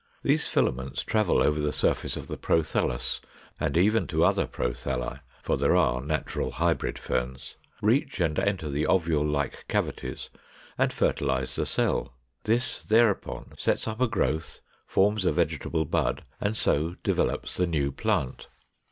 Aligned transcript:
These 0.23 0.47
filaments 0.47 1.03
travel 1.03 1.43
over 1.43 1.59
the 1.59 1.71
surface 1.71 2.17
of 2.17 2.25
the 2.25 2.35
prothallus, 2.35 3.21
and 3.59 3.77
even 3.77 4.07
to 4.07 4.23
other 4.23 4.47
prothalli 4.47 5.19
(for 5.43 5.57
there 5.57 5.75
are 5.75 6.01
natural 6.01 6.53
hybrid 6.53 6.97
Ferns), 6.97 7.55
reach 7.83 8.19
and 8.19 8.39
enter 8.39 8.67
the 8.67 8.87
ovule 8.87 9.23
like 9.23 9.67
cavities, 9.67 10.31
and 10.75 10.91
fertilize 10.91 11.55
the 11.55 11.67
cell. 11.67 12.15
This 12.45 12.81
thereupon 12.81 13.51
sets 13.59 13.87
up 13.87 14.01
a 14.01 14.07
growth, 14.07 14.61
forms 14.87 15.23
a 15.23 15.31
vegetable 15.31 15.85
bud, 15.85 16.25
and 16.39 16.57
so 16.57 16.95
develops 17.03 17.55
the 17.57 17.67
new 17.67 17.91
plant. 17.91 18.47